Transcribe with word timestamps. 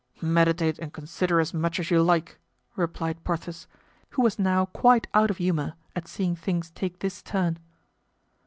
"Meditate 0.23 0.79
and 0.79 0.91
consider 0.91 1.39
as 1.39 1.53
much 1.53 1.79
as 1.79 1.91
you 1.91 2.01
like," 2.01 2.39
replied 2.75 3.23
Porthos, 3.23 3.67
who 4.09 4.23
was 4.23 4.39
now 4.39 4.65
quite 4.65 5.05
out 5.13 5.29
of 5.29 5.37
humor 5.37 5.75
at 5.95 6.07
seeing 6.07 6.35
things 6.35 6.71
take 6.71 6.97
this 7.01 7.21
turn. 7.21 7.59